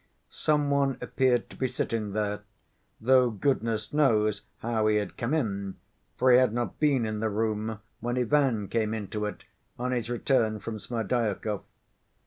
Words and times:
Some 0.31 0.71
one 0.71 0.97
appeared 0.99 1.47
to 1.51 1.55
be 1.55 1.67
sitting 1.67 2.13
there, 2.13 2.39
though 2.99 3.29
goodness 3.29 3.93
knows 3.93 4.41
how 4.57 4.87
he 4.87 4.95
had 4.95 5.15
come 5.15 5.31
in, 5.31 5.75
for 6.17 6.31
he 6.31 6.39
had 6.39 6.53
not 6.53 6.79
been 6.79 7.05
in 7.05 7.19
the 7.19 7.29
room 7.29 7.77
when 7.99 8.17
Ivan 8.17 8.67
came 8.67 8.95
into 8.95 9.25
it, 9.25 9.43
on 9.77 9.91
his 9.91 10.09
return 10.09 10.57
from 10.59 10.79
Smerdyakov. 10.79 11.63